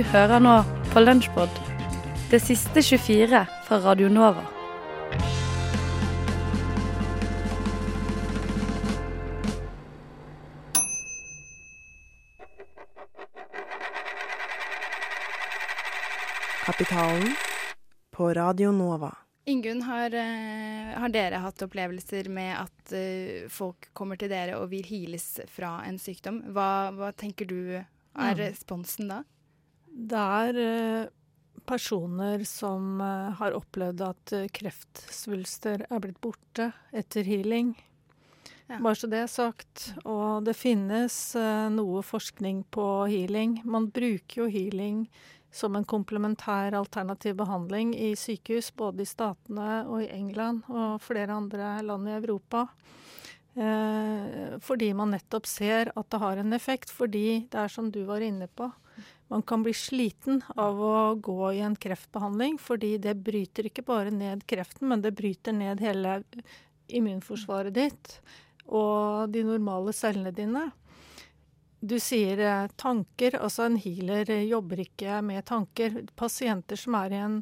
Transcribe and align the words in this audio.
Du 0.00 0.04
hører 0.08 0.40
nå 0.40 0.52
på 0.94 1.00
Lunsjpod, 1.02 1.58
det 2.30 2.38
siste 2.40 2.80
24 2.80 3.42
fra 3.66 3.78
Radio 3.84 4.08
Nova. 4.08 4.46
Kapitalen 16.66 17.34
på 18.10 18.34
Radio 18.34 18.72
Nova. 18.72 19.16
Ingunn, 19.44 19.82
har, 19.82 20.14
eh, 20.14 20.98
har 21.00 21.08
dere 21.08 21.34
hatt 21.44 21.62
opplevelser 21.62 22.28
med 22.28 22.56
at 22.56 22.92
eh, 22.92 23.48
folk 23.48 23.88
kommer 23.92 24.16
til 24.16 24.28
dere 24.32 24.56
og 24.60 24.70
vil 24.70 24.84
heales 24.88 25.40
fra 25.48 25.80
en 25.88 25.98
sykdom? 25.98 26.40
Hva, 26.54 26.90
hva 26.96 27.12
tenker 27.12 27.44
du 27.46 27.60
er 27.76 27.84
Mm. 28.14 28.38
responsen 28.38 29.08
da? 29.08 29.22
Det 29.90 30.20
er 30.20 30.60
eh, 30.62 31.10
personer 31.68 32.44
som 32.48 33.00
eh, 33.02 33.30
har 33.40 33.56
opplevd 33.58 34.04
at 34.06 34.34
eh, 34.36 34.48
kreftsvulster 34.54 35.86
er 35.88 36.02
blitt 36.02 36.20
borte 36.22 36.70
etter 36.92 37.26
healing. 37.26 37.74
Ja. 38.70 38.78
Bare 38.78 38.94
så 38.94 39.10
det 39.10 39.24
er 39.24 39.30
sagt. 39.30 39.90
Og 40.04 40.46
det 40.46 40.54
finnes 40.54 41.14
noe 41.74 42.04
forskning 42.06 42.62
på 42.70 42.86
healing. 43.10 43.58
Man 43.66 43.88
bruker 43.90 44.44
jo 44.44 44.46
healing 44.46 45.08
som 45.50 45.74
en 45.74 45.84
komplementær 45.84 46.76
alternativ 46.78 47.34
behandling 47.40 47.96
i 47.98 48.12
sykehus, 48.16 48.70
både 48.70 49.02
i 49.02 49.10
Statene 49.10 49.80
og 49.90 50.04
i 50.04 50.12
England 50.14 50.62
og 50.70 51.00
flere 51.02 51.34
andre 51.34 51.80
land 51.82 52.06
i 52.06 52.14
Europa. 52.20 52.68
Eh, 53.54 54.58
fordi 54.62 54.92
man 54.94 55.10
nettopp 55.10 55.48
ser 55.50 55.90
at 55.96 56.10
det 56.10 56.20
har 56.22 56.38
en 56.40 56.52
effekt. 56.54 56.90
Fordi 56.90 57.46
det 57.50 57.58
er 57.64 57.72
som 57.72 57.90
du 57.90 58.04
var 58.08 58.22
inne 58.24 58.46
på, 58.46 58.70
man 59.30 59.42
kan 59.46 59.62
bli 59.62 59.72
sliten 59.74 60.42
av 60.58 60.80
å 60.82 61.14
gå 61.14 61.52
i 61.54 61.62
en 61.62 61.76
kreftbehandling. 61.78 62.58
Fordi 62.58 62.96
det 62.98 63.14
bryter 63.22 63.68
ikke 63.70 63.86
bare 63.86 64.10
ned 64.10 64.42
kreften, 64.50 64.90
men 64.90 65.04
det 65.04 65.14
bryter 65.14 65.54
ned 65.54 65.82
hele 65.84 66.20
immunforsvaret 66.90 67.74
ditt 67.76 68.16
og 68.66 69.30
de 69.30 69.44
normale 69.46 69.94
cellene 69.94 70.32
dine. 70.34 70.64
Du 71.80 71.94
sier 72.02 72.42
eh, 72.44 72.66
tanker. 72.76 73.38
Altså 73.40 73.64
en 73.68 73.78
healer 73.80 74.28
eh, 74.30 74.48
jobber 74.50 74.82
ikke 74.82 75.20
med 75.24 75.46
tanker. 75.48 76.02
Pasienter 76.18 76.78
som 76.78 76.98
er 76.98 77.14
i 77.14 77.20
en 77.22 77.38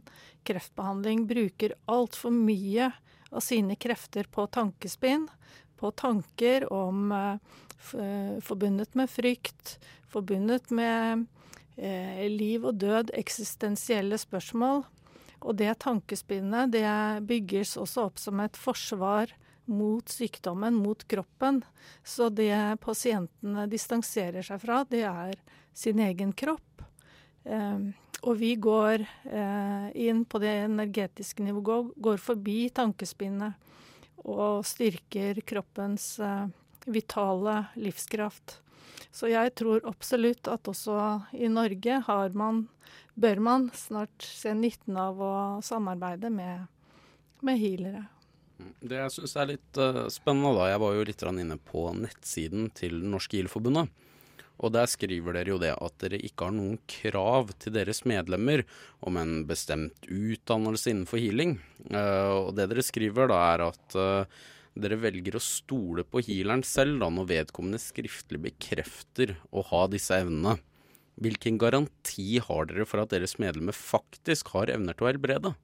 kreftbehandling, 0.46 1.24
bruker 1.28 1.74
altfor 1.90 2.36
mye 2.36 2.92
av 3.32 3.42
sine 3.44 3.76
krefter 3.80 4.28
på 4.30 4.46
tankespinn. 4.54 5.26
På 5.80 5.90
tanker 5.90 6.68
om 6.72 7.10
eh, 7.16 8.38
forbundet 8.44 8.94
med 8.98 9.10
frykt, 9.10 9.78
forbundet 10.12 10.70
med 10.70 11.26
eh, 11.78 12.24
liv 12.30 12.66
og 12.68 12.80
død, 12.82 13.12
eksistensielle 13.16 14.18
spørsmål. 14.20 14.84
Og 15.38 15.54
det 15.58 15.78
tankespinnet 15.84 16.72
det 16.74 16.88
bygges 17.28 17.76
også 17.78 18.08
opp 18.08 18.18
som 18.18 18.40
et 18.42 18.58
forsvar 18.58 19.30
mot 19.68 20.08
sykdommen, 20.08 20.74
mot 20.74 21.04
kroppen. 21.08 21.62
Så 22.02 22.30
det 22.32 22.80
pasientene 22.82 23.68
distanserer 23.70 24.42
seg 24.42 24.62
fra, 24.64 24.82
det 24.88 25.04
er 25.06 25.38
sin 25.76 26.00
egen 26.02 26.32
kropp. 26.32 26.82
Eh, 27.44 27.88
og 28.26 28.38
vi 28.40 28.54
går 28.58 29.04
eh, 29.30 29.88
inn 30.08 30.24
på 30.26 30.40
det 30.42 30.54
energetiske 30.64 31.44
nivået, 31.46 31.92
går 32.02 32.18
forbi 32.22 32.64
tankespinnet 32.74 33.54
og 34.26 34.64
styrker 34.66 35.38
kroppens 35.46 36.16
eh, 36.18 36.48
vitale 36.86 37.64
livskraft. 37.80 38.58
Så 39.10 39.30
jeg 39.30 39.54
tror 39.58 39.84
absolutt 39.88 40.48
at 40.50 40.68
også 40.68 40.98
i 41.36 41.48
Norge 41.50 42.02
har 42.06 42.36
man, 42.36 42.66
bør 43.14 43.40
man 43.42 43.70
snart 43.74 44.22
se 44.22 44.52
nytten 44.54 44.98
av 45.00 45.20
å 45.22 45.34
samarbeide 45.64 46.30
med, 46.30 46.68
med 47.42 47.60
healere. 47.60 48.04
Det 48.58 48.98
jeg 48.98 49.14
syns 49.14 49.36
er 49.38 49.50
litt 49.52 49.78
uh, 49.78 50.06
spennende, 50.10 50.56
da 50.56 50.66
Jeg 50.72 50.82
var 50.82 50.94
jo 50.96 51.06
litt 51.06 51.24
inne 51.30 51.58
på 51.62 51.84
nettsiden 51.94 52.70
til 52.74 53.00
Det 53.04 53.10
norske 53.14 53.38
GIL-forbundet. 53.38 53.90
Og 54.58 54.72
der 54.74 54.90
skriver 54.90 55.36
dere 55.36 55.52
jo 55.52 55.60
det 55.62 55.70
at 55.76 55.94
dere 56.02 56.18
ikke 56.18 56.48
har 56.48 56.54
noen 56.56 56.80
krav 56.90 57.52
til 57.62 57.76
deres 57.76 58.02
medlemmer 58.02 58.64
om 59.06 59.18
en 59.20 59.44
bestemt 59.46 60.08
utdannelse 60.10 60.90
innenfor 60.90 61.22
healing. 61.22 61.60
Uh, 61.86 62.48
og 62.48 62.54
det 62.58 62.66
dere 62.72 62.86
skriver 62.86 63.30
da 63.30 63.38
er 63.52 63.68
at 63.68 63.98
eh, 63.98 64.40
dere 64.82 64.98
velger 65.00 65.36
å 65.38 65.42
stole 65.42 66.04
på 66.06 66.22
healeren 66.24 66.64
selv 66.66 67.00
da 67.02 67.10
når 67.12 67.30
vedkommende 67.32 67.80
skriftlig 67.82 68.40
bekrefter 68.48 69.36
å 69.50 69.64
ha 69.70 69.86
disse 69.90 70.16
evnene. 70.22 70.58
Hvilken 71.18 71.58
garanti 71.58 72.38
har 72.42 72.68
dere 72.70 72.86
for 72.86 73.02
at 73.02 73.10
deres 73.14 73.38
medlemmer 73.42 73.74
faktisk 73.74 74.52
har 74.54 74.70
evner 74.70 74.94
til 74.94 75.06
å 75.06 75.10
helbrede? 75.10 75.54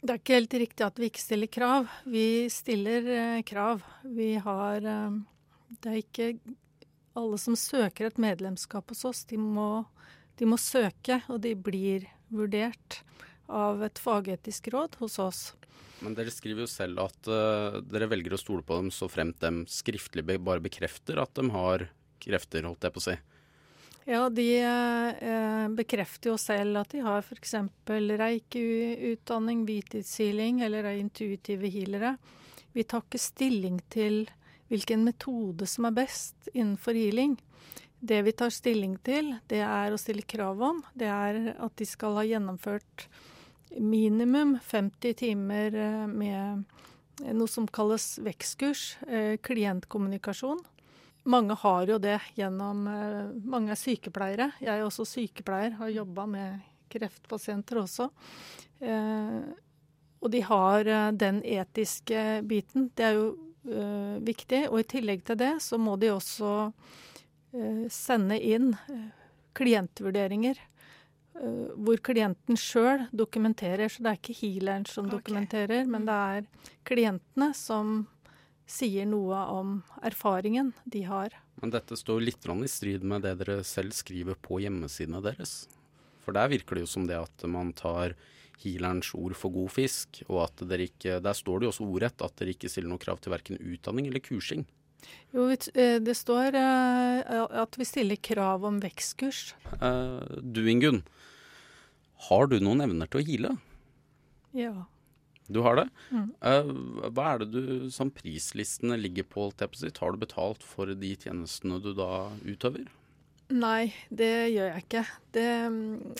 Det 0.00 0.14
er 0.14 0.22
ikke 0.22 0.38
helt 0.38 0.56
riktig 0.62 0.86
at 0.86 0.98
vi 0.98 1.10
ikke 1.10 1.22
stiller 1.22 1.50
krav. 1.52 1.90
Vi 2.08 2.24
stiller 2.50 3.10
eh, 3.14 3.42
krav. 3.46 3.84
Vi 4.02 4.32
har 4.40 4.86
eh, 4.88 5.20
Det 5.68 5.92
er 5.92 6.00
ikke 6.00 6.30
alle 7.18 7.38
som 7.38 7.56
søker 7.58 8.08
et 8.08 8.18
medlemskap 8.18 8.90
hos 8.90 9.04
oss. 9.04 9.22
De 9.28 9.38
må, 9.38 9.84
de 10.40 10.48
må 10.48 10.58
søke, 10.58 11.20
og 11.28 11.42
de 11.44 11.54
blir 11.54 12.08
vurdert 12.32 13.02
av 13.50 13.82
et 13.84 13.98
fagetisk 13.98 14.70
råd 14.74 14.96
hos 15.02 15.18
oss. 15.22 15.40
Men 16.00 16.14
dere 16.16 16.32
skriver 16.32 16.64
jo 16.64 16.70
selv 16.70 17.02
at 17.04 17.28
uh, 17.28 17.80
dere 17.84 18.08
velger 18.08 18.34
å 18.34 18.40
stole 18.40 18.64
på 18.64 18.78
dem 18.78 18.88
så 18.94 19.08
fremt 19.12 19.40
de 19.42 19.66
skriftlig 19.68 20.24
be 20.26 20.38
bare 20.40 20.64
bekrefter 20.64 21.20
at 21.20 21.34
de 21.36 21.50
har 21.52 21.90
krefter, 22.20 22.64
holdt 22.68 22.86
jeg 22.86 22.94
på 22.94 23.02
å 23.02 23.06
si. 23.10 23.16
Ja, 24.08 24.24
de 24.32 24.46
eh, 24.64 25.66
bekrefter 25.76 26.32
jo 26.32 26.38
selv 26.40 26.80
at 26.80 26.92
de 26.94 27.02
har 27.04 27.20
f.eks. 27.20 27.54
reiki-utdanning, 28.20 29.62
hvitidshealing 29.68 30.62
eller 30.66 30.88
er 30.88 30.98
intuitive 30.98 31.68
healere. 31.70 32.14
Vi 32.72 32.84
tar 32.88 33.04
ikke 33.04 33.20
stilling 33.20 33.78
til 33.92 34.24
hvilken 34.72 35.04
metode 35.04 35.68
som 35.68 35.86
er 35.88 35.96
best 36.00 36.48
innenfor 36.54 36.96
healing. 36.96 37.36
Det 38.00 38.22
vi 38.24 38.32
tar 38.32 38.52
stilling 38.54 38.96
til, 39.04 39.34
det 39.50 39.60
er 39.66 39.92
å 39.92 40.00
stille 40.00 40.24
krav 40.24 40.62
om. 40.64 40.80
Det 40.96 41.10
er 41.10 41.52
at 41.60 41.76
de 41.76 41.88
skal 41.88 42.16
ha 42.16 42.24
gjennomført 42.24 43.06
minimum 43.78 44.58
50 44.64 45.14
timer 45.14 45.74
eh, 45.74 46.06
med 46.06 46.64
noe 47.20 47.48
som 47.48 47.66
kalles 47.68 48.18
vekstkurs, 48.22 48.98
eh, 49.08 49.36
klientkommunikasjon. 49.36 50.60
Mange 51.22 51.54
har 51.54 51.86
jo 51.86 51.98
det 52.00 52.18
gjennom 52.34 52.86
eh, 52.88 53.26
Mange 53.44 53.74
er 53.74 53.80
sykepleiere. 53.80 54.50
Jeg 54.60 54.72
er 54.78 54.86
også 54.86 55.06
sykepleier, 55.08 55.76
har 55.78 55.92
jobba 55.92 56.26
med 56.26 56.66
kreftpasienter 56.90 57.84
også. 57.84 58.08
Og 60.20 60.30
de 60.32 60.40
har 60.42 60.88
den 61.14 61.36
etiske 61.46 62.40
biten. 62.42 62.88
Det 62.98 63.04
er 63.06 63.14
jo 63.14 63.28
viktig. 64.26 64.64
Og 64.72 64.80
i 64.80 64.86
tillegg 64.90 65.22
til 65.28 65.38
det 65.38 65.52
så 65.62 65.78
må 65.78 65.94
de 66.00 66.10
også 66.10 66.72
sende 67.94 68.40
inn 68.42 68.72
klientvurderinger. 69.54 70.58
Eh, 71.38 71.74
hvor 71.76 72.00
klienten 72.02 72.58
sjøl 72.58 73.06
dokumenterer. 73.12 73.90
Så 73.90 74.04
det 74.04 74.12
er 74.12 74.20
ikke 74.20 74.38
healeren 74.40 74.86
som 74.88 75.06
okay. 75.06 75.18
dokumenterer, 75.18 75.84
men 75.90 76.08
det 76.08 76.16
er 76.16 76.48
klientene 76.88 77.52
som 77.56 78.08
sier 78.70 79.06
noe 79.08 79.38
om 79.50 79.78
erfaringen 80.06 80.72
de 80.84 81.04
har. 81.08 81.34
Men 81.60 81.72
dette 81.74 81.98
står 81.98 82.22
litt 82.22 82.46
i 82.46 82.68
strid 82.70 83.04
med 83.04 83.22
det 83.26 83.36
dere 83.42 83.62
selv 83.66 83.92
skriver 83.92 84.38
på 84.38 84.60
hjemmesidene 84.62 85.20
deres. 85.24 85.66
For 86.22 86.36
der 86.36 86.52
virker 86.52 86.78
det 86.78 86.84
jo 86.86 86.92
som 86.92 87.08
det 87.08 87.18
at 87.18 87.46
man 87.50 87.72
tar 87.72 88.14
healerens 88.60 89.14
ord 89.16 89.34
for 89.38 89.52
god 89.52 89.72
fisk, 89.72 90.22
og 90.28 90.44
at 90.44 90.62
dere 90.68 90.86
ikke 90.90 91.20
Der 91.24 91.36
står 91.36 91.60
det 91.60 91.66
jo 91.66 91.72
også 91.72 91.88
ordrett 91.88 92.22
at 92.22 92.36
dere 92.38 92.54
ikke 92.54 92.68
stiller 92.68 92.92
noe 92.92 93.00
krav 93.00 93.20
til 93.20 93.32
verken 93.32 93.58
utdanning 93.58 94.06
eller 94.06 94.22
kursing. 94.22 94.66
Jo, 95.34 95.46
eh, 95.50 95.98
det 96.02 96.14
står 96.18 96.56
eh, 96.58 97.42
at 97.62 97.76
vi 97.78 97.86
stiller 97.86 98.20
krav 98.20 98.64
om 98.66 98.80
vekstkurs. 98.82 99.54
Eh, 99.78 100.38
du 100.42 100.64
Ingunn, 100.70 101.02
har 102.28 102.50
du 102.50 102.58
noen 102.60 102.82
evner 102.84 103.10
til 103.10 103.20
å 103.20 103.26
heale? 103.26 103.52
Ja. 104.56 104.74
Du 105.50 105.62
har 105.66 105.78
det? 105.78 105.86
Mm. 106.14 106.28
Hva 107.10 107.24
er 107.32 107.42
det 107.42 107.48
du 107.50 107.88
som 107.90 108.12
prislistene 108.14 108.98
ligger 109.00 109.26
på? 109.26 109.48
Har 109.58 110.14
du 110.14 110.20
betalt 110.20 110.62
for 110.62 110.90
de 110.94 111.10
tjenestene 111.18 111.80
du 111.82 111.90
da 111.98 112.28
utøver? 112.46 112.86
Nei, 113.50 113.90
det 114.14 114.30
gjør 114.54 114.68
jeg 114.70 114.84
ikke. 114.84 115.02
Det, 115.34 115.48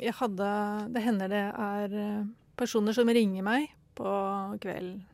jeg 0.03 0.17
hadde, 0.19 0.49
det 0.97 1.05
hender 1.05 1.31
det 1.31 1.45
er 1.47 1.95
personer 2.59 2.97
som 2.97 3.07
ringer 3.07 3.47
meg 3.47 3.71
på 3.99 4.11
kvelden 4.63 5.05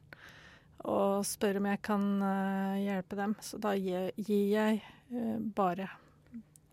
og 0.86 1.24
spør 1.26 1.58
om 1.60 1.66
jeg 1.72 1.80
kan 1.86 2.02
eh, 2.22 2.74
hjelpe 2.86 3.18
dem. 3.18 3.34
Så 3.42 3.58
da 3.62 3.72
gir, 3.74 4.12
jeg 4.16 4.80
eh, 5.10 5.38
bare. 5.56 5.88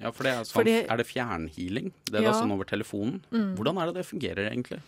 Ja, 0.01 0.12
for 0.12 0.24
det 0.27 0.33
er 0.33 0.44
sånn, 0.45 0.57
Fordi- 0.62 0.88
er 0.89 0.98
det 1.00 1.07
fjernhealing? 1.07 1.92
Det 2.06 2.19
er 2.19 2.27
Ja. 2.30 2.33
sånn 2.33 2.51
over 2.54 2.65
telefonen? 2.65 3.21
Mm. 3.31 3.56
Hvordan 3.57 3.77
er 3.81 3.86
det 3.92 3.95
det 4.01 4.06
fungerer 4.10 4.50
egentlig? 4.51 4.81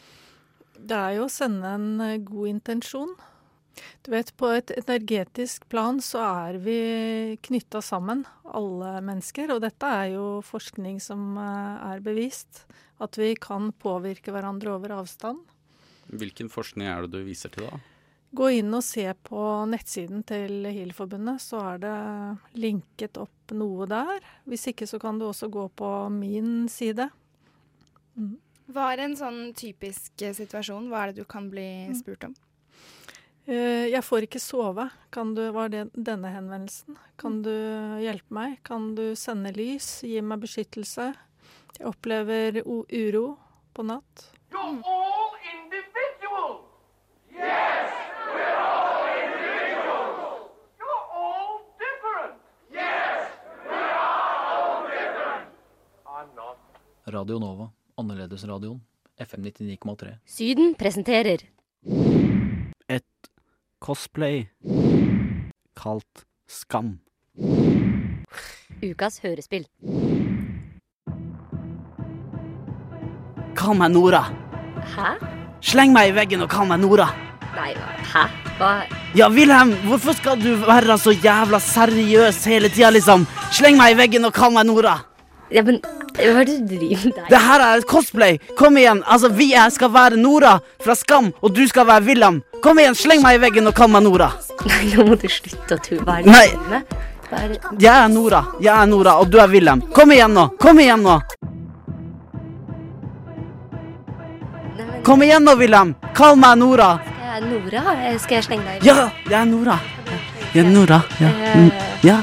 Det 0.76 0.92
er 0.98 1.16
jo 1.16 1.26
å 1.26 1.32
sende 1.32 1.64
en 1.66 2.02
eh, 2.02 2.18
god 2.18 2.48
intensjon. 2.50 3.16
Du 4.04 4.12
vet, 4.12 4.30
på 4.38 4.48
et 4.56 4.68
energetisk 4.78 5.68
plan 5.68 5.98
så 6.00 6.22
er 6.24 6.58
vi 6.64 7.38
knytta 7.44 7.82
sammen, 7.84 8.26
alle 8.46 9.02
mennesker. 9.04 9.50
Og 9.52 9.60
dette 9.62 9.84
er 9.84 10.14
jo 10.14 10.42
forskning 10.42 11.02
som 11.02 11.38
er 11.38 12.00
bevist. 12.00 12.64
At 13.02 13.18
vi 13.20 13.34
kan 13.36 13.74
påvirke 13.74 14.32
hverandre 14.32 14.68
over 14.78 14.94
avstand. 15.02 15.40
Hvilken 16.10 16.48
forskning 16.50 16.88
er 16.88 17.02
det 17.04 17.12
du 17.12 17.26
viser 17.26 17.52
til 17.52 17.68
da? 17.68 17.80
Gå 18.36 18.50
inn 18.58 18.74
og 18.76 18.84
se 18.84 19.06
på 19.28 19.42
nettsiden 19.72 20.24
til 20.28 20.66
HIL-forbundet, 20.68 21.40
så 21.44 21.62
er 21.72 21.84
det 21.84 21.98
linket 22.60 23.20
opp 23.22 23.54
noe 23.56 23.88
der. 23.88 24.26
Hvis 24.50 24.68
ikke 24.72 24.88
så 24.90 25.00
kan 25.00 25.22
du 25.22 25.28
også 25.30 25.48
gå 25.54 25.68
på 25.80 25.92
min 26.12 26.66
side. 26.72 27.08
Mm. 28.18 28.34
Hva 28.76 28.90
er 28.92 29.04
en 29.06 29.16
sånn 29.16 29.40
typisk 29.56 30.26
eh, 30.26 30.34
situasjon? 30.36 30.90
Hva 30.90 31.06
er 31.06 31.14
det 31.14 31.24
du 31.24 31.30
kan 31.30 31.48
bli 31.52 31.68
mm. 31.92 31.96
spurt 32.02 32.28
om? 32.28 32.36
Uh, 33.46 33.86
jeg 33.86 34.02
får 34.02 34.26
ikke 34.26 34.42
sove. 34.42 34.88
Kan 35.14 35.36
du, 35.38 35.44
var 35.54 35.70
det 35.72 35.86
denne 35.94 36.34
henvendelsen? 36.34 36.98
Kan 37.22 37.44
du 37.46 37.54
hjelpe 38.02 38.36
meg? 38.36 38.58
Kan 38.68 38.96
du 38.98 39.12
sende 39.20 39.54
lys? 39.56 40.00
Gi 40.04 40.20
meg 40.26 40.42
beskyttelse? 40.44 41.12
Jeg 41.78 41.88
opplever 41.92 42.64
uro 42.66 43.28
på 43.76 43.86
natt. 43.86 44.32
Mm. 44.56 44.82
Radio 57.16 57.40
Nova, 57.40 57.70
Annerledesradioen, 57.98 58.82
FM 59.24 59.46
99,3. 59.48 60.18
Syden 60.28 60.74
presenterer 60.76 61.46
Et 62.92 63.30
cosplay 63.80 64.50
kalt 65.80 66.26
Skam. 66.48 66.98
Ukas 68.84 69.22
hørespill. 69.24 69.64
Kall 73.56 73.80
meg 73.80 73.96
Nora. 73.96 74.26
Hæ? 74.84 75.16
Sleng 75.64 75.96
meg 75.96 76.12
i 76.12 76.16
veggen 76.20 76.44
og 76.44 76.52
kall 76.52 76.68
meg 76.68 76.84
Nora. 76.84 77.08
Nei, 77.56 77.72
hæ? 78.12 78.28
Hva 78.60 78.76
Ja, 79.16 79.32
Wilhelm, 79.32 79.72
hvorfor 79.88 80.20
skal 80.20 80.36
du 80.40 80.52
være 80.68 81.00
så 81.00 81.16
jævla 81.16 81.64
seriøs 81.64 82.44
hele 82.52 82.68
tida, 82.68 82.92
liksom? 82.92 83.24
Sleng 83.56 83.80
meg 83.80 83.96
i 83.96 84.02
veggen 84.04 84.28
og 84.28 84.36
kall 84.36 84.52
meg 84.52 84.68
Nora. 84.68 85.00
Ja, 85.54 85.62
men 85.62 85.78
hva 86.16 86.42
er 86.42 86.48
det 86.48 86.56
du 86.66 86.76
driver 86.78 87.10
med? 87.12 87.26
Det 87.30 87.40
her 87.44 87.62
er 87.62 87.82
et 87.82 87.88
cosplay. 87.90 88.38
Kom 88.58 88.78
igjen. 88.78 89.04
Altså, 89.06 89.30
Vi 89.30 89.52
skal 89.70 89.92
være 89.94 90.18
Nora 90.18 90.60
fra 90.84 90.96
Skam, 90.96 91.34
og 91.42 91.54
du 91.54 91.68
skal 91.68 91.86
være 91.86 92.04
William. 92.06 92.42
Kom 92.64 92.80
igjen, 92.80 92.96
sleng 92.96 93.22
meg 93.22 93.38
i 93.38 93.42
veggen 93.44 93.68
og 93.68 93.76
kall 93.76 93.90
meg 93.90 94.04
Nora. 94.04 94.32
Nei, 94.66 94.96
nå 94.96 95.06
må 95.06 95.16
du 95.20 95.28
slutte 95.30 95.76
å 95.76 95.82
tulle. 95.84 96.02
Hva 96.06 96.20
er 96.20 96.24
det 96.24 96.32
Nei. 96.32 96.48
du 96.54 96.70
med? 96.70 96.96
Er? 97.36 97.56
Jeg 97.80 97.92
er 97.92 98.08
Nora. 98.08 98.46
Jeg 98.62 98.72
er 98.74 98.86
Nora, 98.88 99.18
og 99.20 99.30
du 99.30 99.38
er 99.42 99.50
William. 99.52 99.82
Kom 99.94 100.12
igjen 100.12 100.34
nå. 100.34 100.48
Kom 100.62 100.80
igjen 100.80 101.04
nå. 101.04 101.20
Nei, 104.78 104.86
men, 104.86 105.04
Kom 105.04 105.22
igjen 105.26 105.44
nå, 105.46 105.56
William! 105.60 105.94
Kall 106.16 106.38
meg 106.40 106.58
Nora. 106.62 106.96
Skal 107.04 107.36
jeg 107.36 107.50
Nora? 107.52 107.84
Eh, 108.08 108.18
Skal 108.24 108.38
jeg 108.40 108.48
slenge 108.48 108.66
deg 108.70 108.82
i 108.86 108.88
Ja, 108.88 109.10
jeg 109.28 109.38
er 109.42 109.46
Nora. 109.50 109.78
Jeg 110.54 110.64
er 110.66 110.70
Nora. 110.72 111.02
Ja. 111.20 111.34
Mm. 111.56 111.72
ja. 112.08 112.18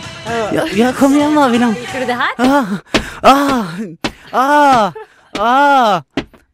Ja. 0.53 0.67
ja 0.77 0.93
kom 0.93 1.15
igjen 1.17 1.35
da, 1.35 1.49
William. 1.49 1.75
Liker 1.75 2.01
du 2.01 2.07
det 2.07 2.19
her? 2.19 2.35
Ah, 2.39 2.67
ah, 3.23 3.67
ah, 4.33 4.93
ah, 5.39 6.03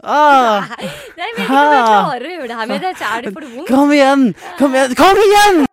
ah. 0.02 0.60
Nei, 0.78 0.90
jeg 1.16 1.32
vet 1.36 1.42
ikke 1.44 1.62
om 1.62 1.72
jeg 1.74 1.86
klarer 1.88 2.28
å 2.28 2.36
gjøre 2.36 2.48
det 2.50 2.60
her 2.60 2.70
med 2.70 2.86
det. 2.86 2.92
Er 2.98 3.24
det 3.26 3.32
for 3.34 3.48
vondt? 3.48 3.68
Kom 3.72 3.92
igjen! 3.96 4.28
Kom 4.60 4.78
igjen! 4.78 4.94
Kom 4.98 5.24
igjen! 5.24 5.66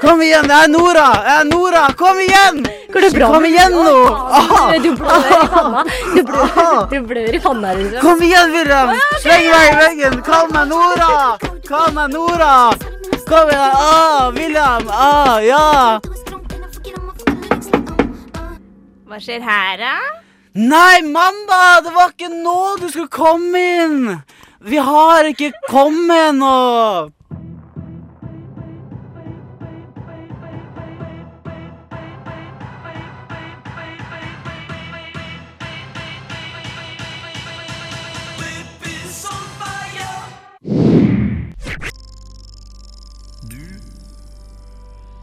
Kom 0.00 0.22
igjen! 0.22 0.46
Det 0.46 0.56
er 0.62 0.68
Nora! 0.70 1.06
Det 1.26 1.36
er 1.36 1.46
Nora! 1.50 1.84
Kom 1.98 2.20
igjen! 2.22 2.66
Går 2.92 3.06
det 3.06 3.10
bra 3.16 3.30
Kom 3.34 3.46
igjen 3.48 3.74
nå! 3.74 3.96
Du 4.84 4.90
blør 4.96 5.30
i 5.32 5.48
panna. 5.54 5.82
Du 6.14 6.20
blør, 6.28 6.84
du 6.92 6.98
blør 7.08 7.34
i 7.34 7.40
panna. 7.42 7.72
Liksom. 7.80 8.02
Kom 8.04 8.22
igjen, 8.22 8.52
Wilhelm! 8.54 8.94
Sleng 9.24 9.48
meg 9.50 9.72
i 9.72 9.80
veggen! 9.82 10.20
Kall 10.26 10.52
meg 10.54 10.70
Nora! 10.70 11.10
Kall 11.66 11.90
meg 11.96 12.14
Nora! 12.14 12.52
Kom 13.26 13.48
igjen! 13.48 13.72
Åh, 13.74 14.30
William! 14.34 14.88
Åh, 14.88 15.38
ja! 15.46 16.00
Hva 19.06 19.18
skjer 19.22 19.42
her, 19.42 19.80
da? 19.80 19.96
Nei, 20.54 21.02
mandag! 21.02 21.82
Det 21.86 21.94
var 21.96 22.14
ikke 22.14 22.30
nå 22.30 22.76
du 22.78 22.86
skulle 22.86 23.10
komme 23.10 23.64
inn! 23.82 24.16
Vi 24.66 24.78
har 24.78 25.26
ikke 25.30 25.50
kommet 25.66 26.30
ennå! 26.30 27.15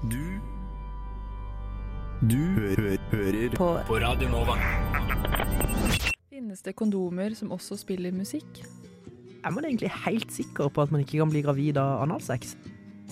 Du 0.03 0.19
Du 2.23 2.37
hø 2.55 2.73
hø 2.77 2.95
hører 3.11 3.55
på. 3.57 3.67
på 3.87 3.97
Radio 3.99 4.29
Nova. 4.31 4.55
Finnes 6.31 6.61
det 6.63 6.75
kondomer 6.79 7.35
som 7.35 7.51
også 7.51 7.77
spiller 7.79 8.11
musikk? 8.15 8.63
Er 9.43 9.51
man 9.51 9.65
egentlig 9.67 9.91
helt 10.05 10.31
sikker 10.31 10.69
på 10.71 10.81
at 10.85 10.91
man 10.91 11.03
ikke 11.03 11.19
kan 11.19 11.29
bli 11.31 11.41
gravid 11.43 11.77
av 11.77 12.01
analsex? 12.05 12.55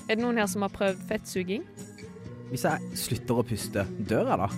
Er 0.08 0.16
det 0.16 0.24
noen 0.24 0.39
her 0.39 0.48
som 0.48 0.63
har 0.63 0.72
prøvd 0.72 1.01
fettsuging? 1.10 1.66
Hvis 2.51 2.63
jeg 2.68 2.96
slutter 3.00 3.39
å 3.39 3.44
puste, 3.48 3.86
dør 4.08 4.32
jeg 4.32 4.39
da? 4.44 4.50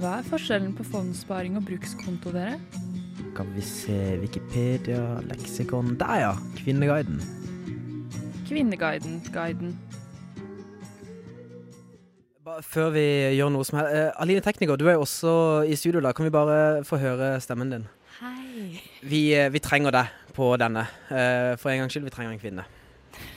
Hva 0.00 0.18
er 0.18 0.28
forskjellen 0.28 0.74
på 0.76 0.84
fondssparing 0.88 1.56
og 1.60 1.64
brukskonto, 1.68 2.32
dere? 2.32 2.58
Kan 3.36 3.48
vi 3.56 3.64
se 3.64 4.18
Wikipedia, 4.20 5.20
leksikon 5.28 5.96
Der, 6.00 6.16
ja! 6.26 6.32
Kvinneguiden. 6.60 7.20
Kvinneguiden, 8.48 9.20
guiden. 9.32 9.76
Bare 9.78 9.91
Før 12.42 12.88
vi 12.90 13.02
gjør 13.36 13.52
noe 13.54 13.62
som 13.66 13.78
helst 13.78 13.94
uh, 13.94 14.22
Aline 14.22 14.42
Tekniker, 14.42 14.78
du 14.80 14.88
er 14.90 14.96
jo 14.96 15.04
også 15.04 15.32
i 15.70 15.76
studio. 15.78 16.00
da 16.02 16.10
Kan 16.16 16.26
vi 16.26 16.32
bare 16.34 16.82
få 16.84 16.98
høre 16.98 17.36
stemmen 17.40 17.70
din? 17.70 17.84
Hei. 18.18 18.80
Vi, 19.06 19.20
eh, 19.34 19.48
vi 19.54 19.60
trenger 19.62 19.94
deg 19.94 20.10
på 20.34 20.48
denne. 20.60 20.82
Eh, 21.10 21.52
for 21.60 21.70
en 21.70 21.84
gangs 21.84 21.94
skyld, 21.94 22.04
vi 22.08 22.10
trenger 22.14 22.34
en 22.34 22.40
kvinne. 22.42 22.64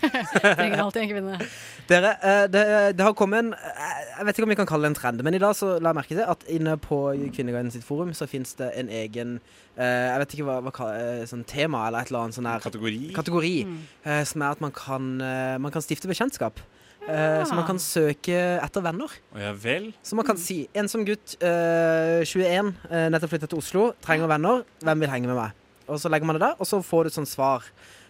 Trenger 0.55 0.81
alltid 0.81 1.01
en 1.03 1.09
kvinne. 1.11 1.37
Dere, 1.89 2.11
eh, 2.23 2.43
det, 2.49 2.63
det 2.97 3.05
har 3.05 3.13
kommet 3.17 3.43
en 3.43 3.49
eh, 3.53 4.01
Jeg 4.17 4.25
vet 4.25 4.37
ikke 4.39 4.45
om 4.47 4.53
vi 4.53 4.57
kan 4.57 4.69
kalle 4.69 4.87
det 4.87 4.93
en 4.93 4.97
trend, 4.97 5.23
men 5.27 5.35
i 5.37 5.41
dag 5.43 5.53
så 5.57 5.73
la 5.77 5.91
jeg 5.91 5.97
merke 5.99 6.15
til 6.15 6.23
at 6.33 6.45
inne 6.57 6.75
på 6.81 6.99
Kvinneguiden 7.35 7.69
sitt 7.73 7.85
forum 7.85 8.13
så 8.17 8.25
fins 8.31 8.55
det 8.57 8.71
en 8.79 8.89
egen 8.89 9.35
eh, 9.75 9.83
Jeg 10.13 10.21
vet 10.23 10.37
ikke 10.37 10.47
hva, 10.47 10.55
hva 10.65 10.89
eh, 10.95 11.25
sånn 11.29 11.43
tema 11.49 11.83
eller 11.89 12.05
et 12.05 12.09
eller 12.13 12.23
annet 12.25 12.39
sånn 12.39 12.49
her 12.49 12.63
Kategori? 12.65 13.01
kategori 13.17 13.53
Mm. 13.67 13.77
eh, 14.07 14.23
som 14.31 14.41
er 14.47 14.55
at 14.57 14.63
man 14.65 14.73
kan, 14.75 15.11
eh, 15.21 15.57
man 15.61 15.73
kan 15.75 15.83
stifte 15.85 16.09
bekjentskap. 16.09 16.61
Eh, 17.05 17.41
så 17.45 17.53
man 17.53 17.67
kan 17.67 17.79
søke 17.81 18.37
etter 18.57 18.83
venner. 18.85 19.11
Å 19.35 19.41
ja 19.41 19.51
vel? 19.53 19.91
Så 20.05 20.17
man 20.17 20.25
kan 20.27 20.39
si 20.41 20.63
ensom 20.77 21.05
gutt, 21.05 21.35
uh, 21.43 22.23
21, 22.25 22.71
uh, 22.89 23.05
nettopp 23.13 23.35
flyttet 23.35 23.51
til 23.53 23.61
Oslo, 23.61 23.85
trenger 24.05 24.31
venner. 24.31 24.63
Hvem 24.81 25.05
vil 25.05 25.13
henge 25.13 25.29
med 25.29 25.37
meg? 25.37 25.61
Og 25.85 26.01
så 26.01 26.09
legger 26.09 26.25
man 26.25 26.39
det 26.39 26.47
der, 26.47 26.57
og 26.57 26.69
så 26.69 26.81
får 26.81 27.05
du 27.05 27.11
et 27.11 27.17
sånt 27.19 27.29
svar 27.29 27.67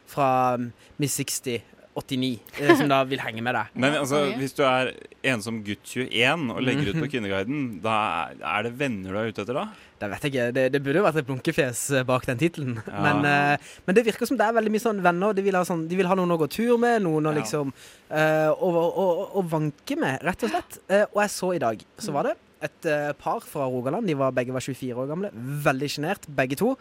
fra 0.08 0.30
um, 0.56 0.70
Miss 1.02 1.18
60. 1.20 1.60
89, 1.96 2.40
eh, 2.60 2.76
som 2.76 2.90
da 2.92 2.98
vil 3.08 3.22
henge 3.24 3.42
med 3.42 3.56
deg. 3.56 3.70
Men 3.80 3.94
altså, 4.02 4.20
hvis 4.36 4.52
du 4.58 4.64
er 4.68 4.90
ensom 5.32 5.62
gutt 5.64 5.84
21 5.88 6.50
og 6.52 6.60
legger 6.62 6.90
ut 6.92 6.98
på 7.00 7.06
Mhm. 7.06 7.12
Kvinneguiden, 7.14 7.82
da 7.82 8.28
er- 8.36 8.64
det 8.64 8.74
venner 8.78 9.14
du 9.14 9.18
er 9.22 9.30
ute 9.32 9.42
etter 9.46 9.54
da? 9.56 9.64
Det 9.98 10.10
vet 10.12 10.22
jeg 10.28 10.32
ikke. 10.34 10.54
Det, 10.54 10.72
det 10.74 10.84
burde 10.84 11.00
jo 11.00 11.06
vært 11.06 11.16
et 11.22 11.28
blunkefjes 11.30 11.84
eh, 11.96 12.04
bak 12.04 12.26
den 12.28 12.38
tittelen. 12.38 12.82
Ja. 12.86 13.00
Men, 13.02 13.24
uh, 13.24 13.58
men 13.88 13.96
det 13.96 14.04
virker 14.06 14.28
som 14.28 14.36
det 14.36 14.44
er 14.46 14.52
veldig 14.58 14.74
mye 14.74 14.84
sånn 14.84 15.00
venner. 15.02 15.34
De 15.34 15.42
vil 15.42 15.56
ha, 15.56 15.64
sånn, 15.64 15.88
de 15.88 15.96
vil 15.96 16.06
ha 16.12 16.16
noen 16.20 16.36
å 16.36 16.38
gå 16.44 16.50
tur 16.52 16.78
med, 16.78 17.02
noen 17.02 17.24
å 17.24 17.32
Ja. 17.34 17.40
liksom 17.40 17.72
eh, 18.12 18.52
å 18.52 19.44
vanke 19.48 19.96
med, 19.98 20.20
rett 20.22 20.44
og 20.44 20.52
slett. 20.52 20.78
Uh, 20.92 21.06
og 21.16 21.22
jeg 21.24 21.32
så 21.32 21.56
i 21.56 21.60
dag, 21.64 21.80
så 21.98 22.12
var 22.12 22.24
det 22.24 22.36
et 22.66 23.18
par 23.20 23.40
fra 23.46 23.68
Rogaland. 23.70 24.08
De 24.08 24.14
var, 24.18 24.32
begge 24.36 24.52
var 24.52 24.60
24 24.64 24.96
år 24.98 25.08
gamle. 25.08 25.30
Veldig 25.64 25.90
sjenert, 25.96 26.28
begge 26.28 26.58
to. 26.58 26.74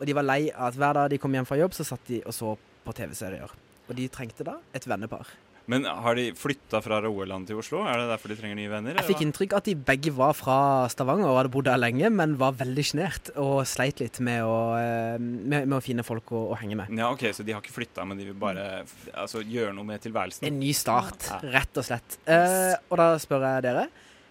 Og 0.00 0.06
de 0.06 0.12
var 0.12 0.22
lei 0.26 0.50
av 0.50 0.68
at 0.72 0.74
hver 0.78 0.94
dag 0.94 1.10
de 1.10 1.18
kom 1.18 1.32
hjem 1.32 1.46
fra 1.46 1.56
jobb, 1.56 1.72
så 1.72 1.84
satt 1.86 2.04
de 2.10 2.20
og 2.26 2.32
så 2.34 2.56
på 2.84 2.94
TV-serier. 2.94 3.48
Og 3.88 3.96
de 3.96 4.08
trengte 4.12 4.44
da 4.46 4.58
et 4.76 4.88
vennepar. 4.88 5.30
Men 5.68 5.84
har 5.84 6.16
de 6.16 6.30
flytta 6.32 6.80
fra 6.80 6.96
Roaland 7.04 7.44
til 7.50 7.58
Oslo? 7.60 7.82
Er 7.84 8.00
det 8.00 8.06
derfor 8.08 8.32
de 8.32 8.38
trenger 8.38 8.56
nye 8.56 8.70
venner? 8.72 8.96
Jeg 8.96 9.04
fikk 9.10 9.24
inntrykk 9.26 9.56
at 9.58 9.66
de 9.68 9.74
begge 9.76 10.14
var 10.16 10.32
fra 10.36 10.56
Stavanger 10.88 11.28
og 11.28 11.36
hadde 11.42 11.52
bodd 11.52 11.68
der 11.68 11.76
lenge, 11.80 12.08
men 12.08 12.38
var 12.40 12.56
veldig 12.56 12.84
sjenert 12.88 13.28
og 13.36 13.66
sleit 13.68 14.00
litt 14.00 14.16
med 14.24 14.46
å, 14.48 14.56
eh, 14.80 15.18
med, 15.20 15.68
med 15.68 15.76
å 15.76 15.82
finne 15.84 16.06
folk 16.08 16.32
å, 16.32 16.46
å 16.54 16.56
henge 16.56 16.78
med. 16.80 16.94
Ja, 16.96 17.10
ok, 17.12 17.26
Så 17.36 17.44
de 17.44 17.52
har 17.52 17.60
ikke 17.60 17.76
flytta, 17.76 18.06
men 18.08 18.16
de 18.16 18.30
vil 18.30 18.40
bare 18.40 18.86
altså, 19.12 19.44
gjøre 19.44 19.76
noe 19.76 19.84
med 19.92 20.00
tilværelsen? 20.06 20.48
En 20.48 20.56
ny 20.56 20.72
start, 20.72 21.28
rett 21.44 21.82
og 21.82 21.84
slett. 21.90 22.16
Eh, 22.24 22.72
og 22.88 22.96
da 23.02 23.10
spør 23.20 23.44
jeg 23.50 23.68
dere. 23.68 23.84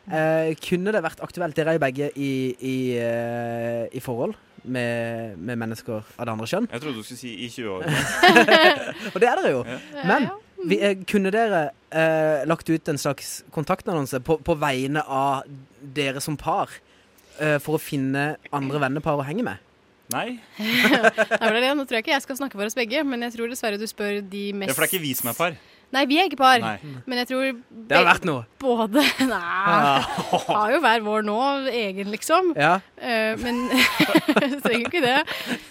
Eh, 0.07 0.55
kunne 0.63 0.93
det 0.95 1.03
vært 1.03 1.21
aktuelt 1.21 1.55
Dere 1.57 1.73
er 1.73 1.77
jo 1.77 1.83
begge 1.83 2.09
i, 2.15 2.33
i, 2.63 2.77
eh, 2.97 3.85
i 3.93 4.01
forhold. 4.01 4.33
Med, 4.63 5.37
med 5.37 5.59
mennesker 5.59 6.01
av 6.17 6.25
det 6.25 6.33
andre 6.33 6.47
kjønn. 6.49 6.67
Jeg 6.71 6.83
trodde 6.83 7.01
du 7.01 7.05
skulle 7.05 7.21
si 7.21 7.33
i 7.45 7.49
20 7.51 7.69
år. 7.75 7.87
Og 9.13 9.21
det 9.21 9.29
er 9.29 9.41
dere 9.41 9.53
jo. 9.53 9.61
Ja. 9.67 10.03
Men 10.07 10.29
vi, 10.65 10.79
eh, 10.81 10.97
kunne 11.07 11.31
dere 11.33 11.69
eh, 11.89 12.47
lagt 12.49 12.69
ut 12.69 12.89
en 12.89 12.99
slags 13.01 13.43
kontaktannonse 13.53 14.21
på, 14.25 14.39
på 14.41 14.57
vegne 14.59 15.03
av 15.03 15.47
dere 15.81 16.23
som 16.23 16.37
par 16.39 16.71
eh, 17.39 17.57
for 17.63 17.77
å 17.77 17.81
finne 17.81 18.33
andre 18.55 18.81
vennepar 18.87 19.19
å 19.19 19.25
henge 19.27 19.45
med? 19.47 19.63
Nei. 20.13 20.37
Nei, 20.59 20.91
det 20.95 21.39
er 21.39 21.61
det. 21.61 21.73
Nå 21.75 21.83
tror 21.83 21.99
jeg 21.99 22.07
ikke 22.07 22.15
jeg 22.15 22.25
skal 22.25 22.39
snakke 22.39 22.59
for 22.59 22.69
oss 22.69 22.77
begge, 22.77 23.03
men 23.07 23.25
jeg 23.27 23.35
tror 23.35 23.51
dessverre 23.51 23.79
du 23.79 23.87
spør 23.89 24.21
de 24.23 24.49
mest 24.55 24.71
Ja, 24.71 24.77
for 24.77 24.85
det 24.85 24.89
er 24.89 24.95
ikke 24.95 25.03
vi 25.03 25.15
som 25.19 25.31
er 25.31 25.37
par. 25.37 25.57
Nei, 25.95 26.01
vi 26.09 26.17
er 26.19 26.27
ikke 26.27 26.37
par. 26.41 26.59
Nei. 26.59 26.77
Men 27.07 27.19
jeg 27.21 27.27
tror 27.29 27.43
Det 27.87 27.95
har 27.95 28.03
vært 28.09 28.25
noe. 28.27 28.41
Både 28.59 29.03
Nei. 29.29 30.01
Har 30.49 30.71
jo 30.73 30.79
hver 30.83 31.03
vår 31.05 31.23
nå, 31.23 31.37
egen, 31.71 32.09
liksom. 32.11 32.49
Ja. 32.57 32.73
Uh, 32.99 33.37
men 33.39 33.61
trenger 34.65 34.81
jo 34.81 34.89
ikke 34.89 35.01
det. 35.05 35.13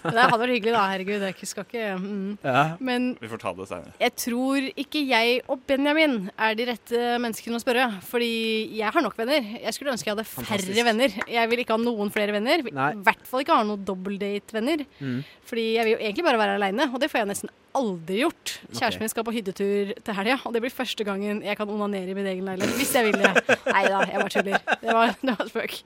Men 0.04 0.16
det 0.16 0.24
hadde 0.24 0.38
vært 0.40 0.54
hyggelig, 0.54 0.72
da. 0.76 0.84
Herregud. 0.92 1.26
Jeg 1.26 1.34
ikke- 1.36 1.48
skal 1.50 1.66
ikke 1.66 1.88
mm. 2.00 2.38
Ja. 2.46 2.62
Men 2.80 3.10
Vi 3.20 3.28
får 3.28 3.42
ta 3.42 3.52
det 3.58 3.68
senere. 3.68 3.92
jeg 4.00 4.14
tror 4.24 4.70
ikke 4.84 5.02
jeg 5.10 5.42
og 5.52 5.60
Benjamin 5.68 6.16
er 6.38 6.56
de 6.58 6.68
rette 6.70 7.02
menneskene 7.22 7.60
å 7.60 7.64
spørre. 7.66 7.86
Fordi 8.08 8.32
jeg 8.80 8.92
har 8.96 9.04
nok 9.04 9.18
venner. 9.20 9.52
Jeg 9.66 9.76
skulle 9.76 9.92
ønske 9.92 10.08
jeg 10.08 10.16
hadde 10.16 10.28
færre 10.30 10.48
Fantastisk. 10.48 10.84
venner. 10.88 11.20
Jeg 11.36 11.52
vil 11.52 11.64
ikke 11.66 11.76
ha 11.76 11.82
noen 11.84 12.14
flere 12.14 12.32
venner. 12.38 12.64
I 12.64 13.04
hvert 13.04 13.28
fall 13.28 13.44
ikke 13.44 13.60
ha 13.60 13.68
noen 13.68 13.84
dobbeltdate-venner. 13.84 14.86
Mm. 15.02 15.20
Fordi 15.46 15.68
jeg 15.76 15.84
vil 15.90 15.96
jo 15.98 16.02
egentlig 16.02 16.24
bare 16.30 16.40
være 16.40 16.56
aleine, 16.62 16.88
og 16.92 17.00
det 17.02 17.10
får 17.12 17.22
jeg 17.24 17.32
nesten 17.34 17.52
aldri 17.78 18.18
gjort. 18.22 18.52
Kjæresten 18.72 19.04
min 19.04 19.12
skal 19.12 19.26
på 19.28 19.34
hyttetur 19.36 19.92
til 20.06 20.16
helga, 20.18 20.36
og 20.48 20.54
det 20.56 20.62
blir 20.64 20.74
første 20.74 21.04
gangen 21.06 21.42
jeg 21.44 21.58
kan 21.60 21.70
onanere 21.70 22.12
i 22.12 22.16
min 22.18 22.26
egen 22.32 22.48
leilighet. 22.48 22.74
Hvis 22.80 22.92
jeg 22.96 23.08
vil 23.10 23.20
det. 23.20 23.32
Nei 23.68 23.84
da, 23.92 24.00
jeg 24.08 24.20
bare 24.22 24.32
tuller. 24.34 24.66
Det 24.82 24.96
var, 24.98 25.14
det 25.22 25.36
var 25.38 25.52
spøk. 25.52 25.76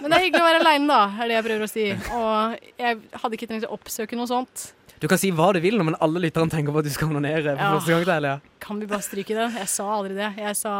Men 0.00 0.08
det 0.08 0.18
er 0.18 0.24
hyggelig 0.26 0.42
å 0.42 0.48
være 0.50 0.62
aleine, 0.64 0.90
da, 0.90 1.00
er 1.20 1.30
det 1.32 1.38
jeg 1.38 1.46
prøver 1.50 1.64
å 1.68 1.70
si. 1.70 1.86
Og 2.18 2.68
jeg 2.84 3.00
hadde 3.22 3.38
ikke 3.40 3.50
trengt 3.52 3.68
å 3.68 3.72
oppsøke 3.78 4.18
noe 4.20 4.30
sånt. 4.30 4.66
Du 5.00 5.06
kan 5.08 5.16
si 5.20 5.30
hva 5.32 5.46
du 5.56 5.60
vil 5.64 5.78
men 5.80 5.96
alle 6.04 6.20
lytterne 6.26 6.52
tenker 6.52 6.74
på 6.74 6.82
at 6.82 6.84
du 6.84 6.92
skal 6.92 7.08
onanere 7.08 7.54
for 7.54 7.62
Ja. 7.62 7.70
første 7.78 7.94
gang 7.94 8.04
til 8.04 8.12
helga. 8.18 8.34
Kan 8.60 8.80
vi 8.82 8.88
bare 8.90 9.06
stryke 9.06 9.32
det? 9.38 9.46
Jeg 9.62 9.68
sa 9.72 9.86
aldri 9.96 10.18
det. 10.18 10.32
Jeg 10.36 10.56
sa 10.60 10.74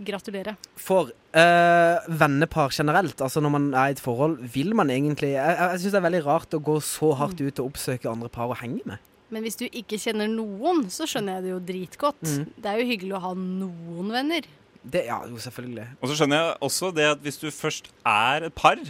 gratulerer. 0.00 0.56
For 0.80 1.10
øh, 1.36 1.96
vennepar 2.20 2.72
generelt, 2.72 3.20
altså 3.20 3.40
når 3.44 3.52
man 3.52 3.66
er 3.74 3.90
i 3.92 3.96
et 3.96 4.00
forhold, 4.00 4.38
vil 4.54 4.74
man 4.76 4.88
egentlig 4.92 5.34
Jeg, 5.34 5.44
jeg, 5.44 5.70
jeg 5.74 5.80
syns 5.82 5.92
det 5.92 6.00
er 6.00 6.06
veldig 6.08 6.22
rart 6.26 6.56
å 6.56 6.60
gå 6.64 6.76
så 6.84 7.10
hardt 7.20 7.40
ut 7.40 7.60
og 7.60 7.70
oppsøke 7.72 8.08
andre 8.10 8.28
par 8.32 8.48
å 8.52 8.56
henge 8.60 8.80
med. 8.88 8.98
Men 9.30 9.44
hvis 9.46 9.58
du 9.60 9.66
ikke 9.66 9.98
kjenner 10.00 10.30
noen, 10.30 10.84
så 10.90 11.06
skjønner 11.08 11.38
jeg 11.38 11.46
det 11.46 11.52
jo 11.52 11.60
dritgodt. 11.70 12.24
Mm. 12.26 12.48
Det 12.58 12.70
er 12.70 12.80
jo 12.80 12.88
hyggelig 12.88 13.14
å 13.16 13.22
ha 13.28 13.30
noen 13.38 14.10
venner. 14.14 14.48
Det, 14.80 15.04
ja, 15.06 15.20
jo, 15.28 15.38
selvfølgelig. 15.40 15.86
Og 16.00 16.10
så 16.10 16.16
skjønner 16.18 16.40
jeg 16.40 16.58
også 16.66 16.90
det 16.96 17.06
at 17.12 17.24
hvis 17.24 17.40
du 17.42 17.48
først 17.52 17.90
er 18.08 18.48
et 18.48 18.56
par 18.56 18.80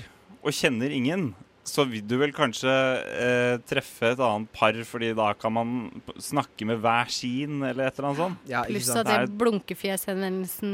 og 0.41 0.55
kjenner 0.57 0.93
ingen, 0.95 1.33
så 1.67 1.85
vil 1.89 2.05
du 2.09 2.17
vel 2.21 2.33
kanskje 2.35 2.71
eh, 2.71 3.57
treffe 3.69 4.13
et 4.15 4.23
annet 4.25 4.51
par, 4.57 4.77
fordi 4.89 5.11
da 5.17 5.31
kan 5.39 5.55
man 5.55 5.75
snakke 6.17 6.67
med 6.69 6.81
hver 6.83 7.11
sin, 7.13 7.61
eller 7.63 7.89
et 7.89 7.99
eller 7.99 8.09
annet 8.11 8.23
sånt. 8.23 8.49
Ja, 8.51 8.63
Pluss 8.69 8.91
at 8.95 9.09
det 9.09 9.19
blunkefjeshenvendelsen 9.41 10.73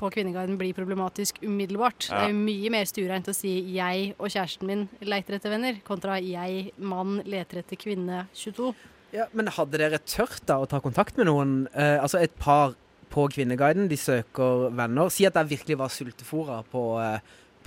på 0.00 0.12
Kvinneguiden 0.14 0.58
blir 0.60 0.76
problematisk 0.76 1.42
umiddelbart. 1.42 2.08
Ja. 2.08 2.22
Det 2.22 2.30
er 2.30 2.34
jo 2.34 2.44
mye 2.46 2.72
mer 2.76 2.86
stuereint 2.88 3.28
å 3.30 3.36
si 3.36 3.56
'jeg 3.74 4.14
og 4.18 4.30
kjæresten 4.30 4.66
min 4.66 4.88
leiter 5.02 5.34
etter 5.36 5.50
venner', 5.50 5.82
kontra 5.84 6.20
'jeg, 6.20 6.72
mann, 6.78 7.22
leter 7.26 7.60
etter 7.64 7.76
kvinne 7.76 8.28
22'. 8.34 8.74
Ja, 9.12 9.26
men 9.34 9.50
hadde 9.50 9.78
dere 9.78 9.98
tørt 9.98 10.44
da 10.46 10.60
å 10.62 10.68
ta 10.70 10.78
kontakt 10.78 11.16
med 11.18 11.26
noen? 11.26 11.66
Eh, 11.74 11.98
altså 11.98 12.22
et 12.22 12.36
par 12.38 12.76
på 13.10 13.26
Kvinneguiden, 13.34 13.88
de 13.90 13.98
søker 13.98 14.70
venner. 14.70 15.10
Si 15.10 15.26
at 15.26 15.34
jeg 15.34 15.50
virkelig 15.56 15.78
var 15.80 15.90
sultefora 15.90 16.60
på, 16.70 16.84
eh, 17.02 17.18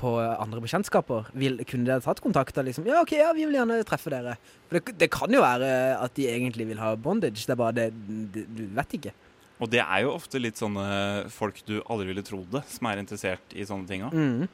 på 0.03 0.13
andre 0.19 0.61
bekjentskaper. 0.63 1.31
Vil, 1.39 1.61
kunne 1.69 1.87
dere 1.87 2.03
tatt 2.03 2.21
kontakt 2.23 2.57
og 2.59 2.67
liksom 2.67 2.87
Ja, 2.89 3.01
OK, 3.01 3.15
ja, 3.17 3.31
vi 3.35 3.47
vil 3.47 3.57
gjerne 3.57 3.81
treffe 3.87 4.11
dere. 4.13 4.37
For 4.69 4.79
det, 4.79 4.97
det 5.01 5.11
kan 5.13 5.31
jo 5.33 5.43
være 5.43 5.69
at 5.97 6.15
de 6.19 6.27
egentlig 6.31 6.67
vil 6.69 6.81
ha 6.83 6.93
bondage. 6.99 7.45
Det 7.45 7.55
er 7.55 7.59
bare 7.59 7.77
det, 7.77 7.91
det 8.35 8.47
Du 8.51 8.65
vet 8.75 8.97
ikke. 8.99 9.15
Og 9.63 9.69
det 9.71 9.79
er 9.79 10.03
jo 10.03 10.15
ofte 10.15 10.41
litt 10.41 10.59
sånne 10.59 10.85
folk 11.31 11.61
du 11.67 11.77
aldri 11.85 12.09
ville 12.09 12.25
trodd 12.25 12.49
det, 12.51 12.63
som 12.73 12.89
er 12.89 12.99
interessert 12.99 13.55
i 13.55 13.65
sånne 13.67 13.87
ting 13.87 14.03
òg. 14.07 14.15
Mm. 14.17 14.49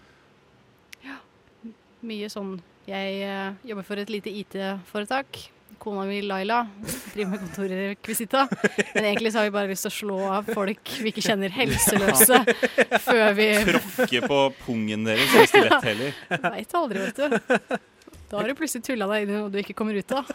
Mye 2.00 2.29
sånn 2.32 2.53
Jeg 2.88 3.24
eh, 3.27 3.56
jobber 3.68 3.86
for 3.86 4.01
et 4.01 4.12
lite 4.12 4.32
IT-foretak. 4.32 5.41
Kona 5.80 6.04
mi 6.10 6.22
Laila 6.26 6.64
driver 7.14 7.30
med 7.32 7.40
kontorrekvisita. 7.46 8.48
Men 8.96 9.06
egentlig 9.06 9.32
så 9.34 9.40
har 9.40 9.46
vi 9.50 9.54
bare 9.56 9.70
lyst 9.72 9.86
til 9.88 9.92
å 9.92 9.98
slå 10.00 10.18
av 10.40 10.50
folk 10.56 10.92
vi 11.04 11.12
ikke 11.14 11.24
kjenner 11.24 11.54
helseløse 11.56 12.42
før 13.06 13.30
vi 13.38 13.48
Tråkke 13.70 14.24
på 14.28 14.40
pungen 14.66 15.06
deres 15.08 15.32
med 15.36 15.48
stiletthæler. 15.54 16.18
Veit 16.50 16.76
aldri, 16.82 17.06
vet 17.06 17.22
du. 17.24 17.80
Da 18.30 18.38
har 18.38 18.46
du 18.46 18.54
plutselig 18.60 18.84
tulla 18.86 19.08
deg 19.10 19.24
inn 19.26 19.32
i 19.34 19.38
noe 19.40 19.50
du 19.50 19.56
ikke 19.58 19.74
kommer 19.74 19.96
ut 19.98 20.12
av. 20.14 20.28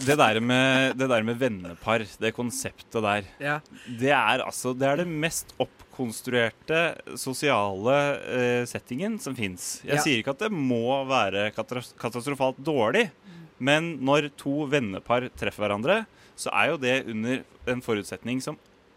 Det 0.00 0.14
der 0.16 0.38
med, 0.40 0.94
det 0.96 1.08
der 1.10 1.26
med 1.28 1.36
vennepar, 1.42 2.06
det 2.22 2.30
konseptet 2.32 3.02
der, 3.04 3.26
Ja. 3.42 3.58
det 4.00 4.14
er 4.16 4.40
altså 4.46 4.72
Det 4.72 4.86
er 4.88 5.02
det 5.02 5.08
mest 5.10 5.52
oppkonstruerte 5.60 6.80
sosiale 7.20 7.96
uh, 8.16 8.64
settingen 8.70 9.18
som 9.20 9.36
fins. 9.36 9.82
Jeg 9.84 9.98
Ja. 9.98 10.02
sier 10.06 10.22
ikke 10.22 10.32
at 10.32 10.46
det 10.46 10.52
må 10.56 11.04
være 11.10 11.50
katastrofalt 11.52 12.56
dårlig, 12.64 13.10
men 13.58 13.98
når 14.04 14.30
to 14.40 14.66
vennepar 14.70 15.28
treffer 15.38 15.66
hverandre, 15.66 16.04
så 16.36 16.50
er 16.52 16.72
jo 16.72 16.78
det 16.82 16.94
under 17.10 17.44
en 17.70 17.82
forutsetning 17.84 18.40
som 18.42 18.56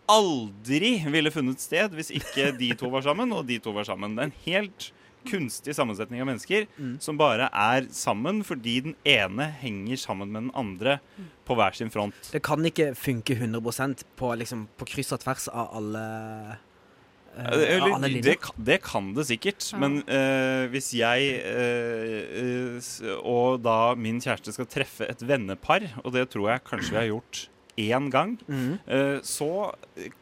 aldri 0.09 0.95
ville 1.11 1.31
funnet 1.33 1.61
sted 1.61 1.93
hvis 1.95 2.13
ikke 2.15 2.51
de 2.57 2.71
to 2.79 2.89
var 2.93 3.03
sammen, 3.05 3.33
og 3.35 3.45
de 3.47 3.59
to 3.59 3.73
var 3.75 3.87
sammen. 3.87 4.15
Det 4.15 4.23
er 4.23 4.31
en 4.31 4.39
helt 4.47 4.91
kunstig 5.27 5.73
sammensetning 5.75 6.21
av 6.23 6.29
mennesker 6.29 6.67
Mm. 6.77 6.99
som 7.01 7.17
bare 7.17 7.49
er 7.51 7.87
sammen 7.91 8.43
fordi 8.45 8.79
den 8.83 8.95
ene 9.03 9.49
henger 9.59 9.97
sammen 9.99 10.31
med 10.31 10.43
den 10.47 10.51
andre 10.55 10.99
på 11.45 11.55
hver 11.55 11.75
sin 11.75 11.89
front. 11.89 12.15
Det 12.31 12.41
kan 12.41 12.63
ikke 12.63 12.95
funke 12.95 13.35
100 13.35 14.05
på, 14.15 14.31
liksom, 14.37 14.67
på 14.77 14.85
kryss 14.87 15.11
og 15.11 15.19
tvers 15.19 15.49
av 15.49 15.75
alle 15.75 16.57
Eller, 17.37 18.21
det, 18.23 18.35
kan- 18.41 18.63
det 18.69 18.77
kan 18.81 19.11
det 19.13 19.25
sikkert, 19.29 19.61
Ja. 19.73 19.77
men 19.83 19.99
uh, 20.07 20.65
hvis 20.73 20.89
jeg 20.97 21.27
eh, 21.45 22.17
eh, 22.41 23.11
og 23.21 23.61
da 23.65 23.93
min 23.99 24.19
kjæreste 24.23 24.53
skal 24.55 24.65
treffe 24.71 25.07
et 25.11 25.21
vennepar, 25.21 25.85
og 26.03 26.11
det 26.15 26.25
tror 26.33 26.49
jeg 26.53 26.65
kanskje 26.67 26.95
vi 26.95 26.99
har 27.01 27.09
gjort 27.11 27.43
én 27.77 28.09
gang, 28.13 28.37
mm. 28.47 28.71
uh, 28.89 29.19
så 29.21 29.51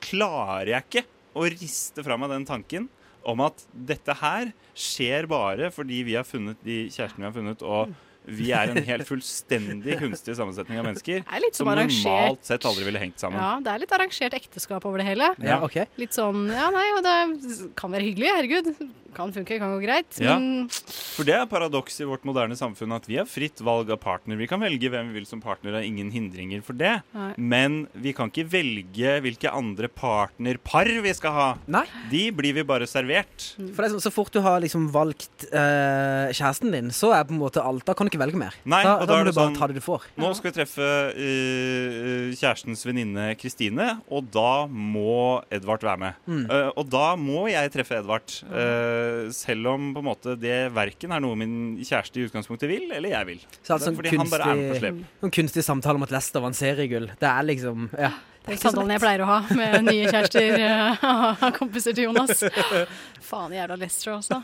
klarer 0.04 0.74
jeg 0.74 0.84
ikke 0.90 1.06
å 1.36 1.48
riste 1.52 2.04
fra 2.06 2.18
meg 2.20 2.32
den 2.34 2.46
tanken 2.48 2.90
om 3.26 3.42
at 3.42 3.64
dette 3.74 4.14
her 4.20 4.52
skjer 4.78 5.26
bare 5.32 5.72
fordi 5.74 6.04
vi 6.06 6.14
har 6.20 6.28
funnet 6.28 6.60
de 6.68 6.84
kjærestene 6.94 7.24
vi 7.24 7.30
har 7.32 7.38
funnet, 7.40 7.64
og 7.66 7.96
vi 8.28 8.52
er 8.56 8.72
en 8.74 8.84
helt 8.88 9.08
fullstendig 9.08 10.00
kunstig 10.02 10.36
sammensetning 10.38 10.82
av 10.82 10.88
mennesker 10.90 11.24
Det 11.26 11.38
er 11.38 11.44
litt 11.44 11.58
som 11.58 11.66
som 11.66 11.74
arrangert 11.74 12.04
normalt 12.06 12.46
sett 12.46 12.66
aldri 12.70 12.86
ville 12.86 13.02
hengt 13.02 13.22
sammen. 13.22 13.40
Ja, 13.42 13.56
det 13.64 13.72
er 13.74 13.82
litt 13.86 13.96
arrangert 13.96 14.36
ekteskap 14.38 14.86
over 14.86 15.02
det 15.02 15.08
hele. 15.08 15.32
Ja, 15.42 15.62
OK. 15.66 15.80
Litt 16.02 16.14
sånn 16.16 16.46
Ja, 16.54 16.70
nei, 16.74 16.86
og 16.98 17.02
det 17.06 17.72
kan 17.80 17.94
være 17.94 18.06
hyggelig, 18.06 18.32
herregud. 18.36 18.70
Kan 19.16 19.32
funke, 19.32 19.56
kan 19.62 19.72
gå 19.72 19.80
greit. 19.80 20.18
Ja. 20.20 20.34
Men 20.36 20.68
For 20.68 21.24
det 21.28 21.38
er 21.38 21.46
paradoks 21.48 22.02
i 22.04 22.08
vårt 22.08 22.26
moderne 22.28 22.58
samfunn 22.60 22.92
at 22.98 23.06
vi 23.08 23.16
har 23.16 23.28
fritt 23.30 23.62
valg 23.64 23.90
av 23.94 24.02
partner. 24.04 24.36
Vi 24.36 24.48
kan 24.52 24.60
velge 24.60 24.90
hvem 24.92 25.14
vi 25.14 25.22
vil 25.22 25.28
som 25.30 25.40
partner, 25.44 25.72
det 25.72 25.80
er 25.84 25.88
ingen 25.88 26.10
hindringer 26.12 26.64
for 26.66 26.76
det. 26.76 26.98
Nei. 27.16 27.30
Men 27.40 27.78
vi 27.96 28.12
kan 28.16 28.28
ikke 28.32 28.44
velge 28.52 29.14
hvilke 29.24 29.54
andre 29.56 29.88
partnerpar 29.88 30.92
vi 31.06 31.14
skal 31.16 31.36
ha. 31.38 31.48
Nei. 31.72 31.86
De 32.12 32.26
blir 32.36 32.58
vi 32.60 32.66
bare 32.68 32.90
servert. 32.92 33.54
For 33.56 33.80
det 33.80 33.88
er 33.88 33.94
sånn, 33.96 34.04
Så 34.04 34.12
fort 34.14 34.36
du 34.36 34.42
har 34.44 34.60
liksom 34.64 34.90
valgt 34.92 35.48
eh, 35.48 36.36
kjæresten 36.36 36.76
din, 36.76 36.92
så 36.92 37.14
er 37.16 37.24
på 37.24 37.36
en 37.38 37.42
måte 37.42 37.64
alt 37.64 37.88
Da 37.88 37.96
kan 37.96 38.10
du 38.10 38.15
ikke 38.16 38.24
velge 38.24 38.40
mer. 38.42 38.56
Nei, 38.66 38.82
da, 38.88 38.96
og 38.98 39.06
da 39.06 39.12
da 39.12 39.18
må 39.18 39.22
er 39.22 39.28
du 39.28 39.32
bare 39.36 39.50
sånn- 39.52 39.58
ta 39.60 39.68
det 39.70 39.78
du 39.78 39.84
får. 39.86 40.08
Nå 40.24 40.32
skal 40.40 40.50
vi 40.52 40.56
treffe 40.58 40.90
uh, 40.90 42.34
kjærestens 42.40 42.86
venninne 42.88 43.28
Kristine, 43.40 43.88
og 44.10 44.30
da 44.34 44.66
må 44.68 45.42
Edvard 45.54 45.84
være 45.86 46.02
med. 46.02 46.20
Mm. 46.30 46.44
Uh, 46.50 46.70
og 46.80 46.90
da 46.94 47.06
må 47.20 47.46
jeg 47.52 47.72
treffe 47.76 48.00
Edvard. 48.00 48.38
Uh, 48.50 49.32
selv 49.36 49.72
om 49.76 49.92
på 49.96 50.04
en 50.04 50.08
måte 50.10 50.36
det 50.40 50.58
verken 50.76 51.14
er 51.16 51.24
noe 51.24 51.38
min 51.40 51.58
kjæreste 51.86 52.22
i 52.22 52.28
utgangspunktet 52.30 52.70
vil, 52.72 52.88
eller 52.96 53.14
jeg 53.16 53.30
vil. 53.32 53.44
Så 53.62 53.76
altså, 53.78 53.94
Fordi 53.98 54.16
han 54.16 54.32
bare 54.32 54.52
er 54.54 54.60
med 54.62 54.72
på 54.74 54.80
slep. 54.84 55.04
Noen 55.26 55.36
kunstig 55.40 55.66
samtale 55.68 56.00
om 56.00 56.08
at 56.08 56.14
Leicester 56.16 56.44
vant 56.44 56.58
seriegull. 56.58 57.12
Det 57.20 57.30
er 57.32 57.44
liksom 57.52 57.90
Ja. 58.00 58.12
det 58.46 58.56
er 58.56 58.62
samtalen 58.62 58.94
jeg 58.96 59.02
pleier 59.04 59.24
å 59.26 59.30
ha 59.30 59.40
med 59.58 59.88
nye 59.90 60.10
kjærester 60.12 60.60
og 61.50 61.54
kompiser 61.60 61.96
til 61.98 62.10
Jonas. 62.10 62.44
Faen 63.30 63.56
jævla 63.58 63.78
Lester, 63.82 64.14
altså. 64.20 64.42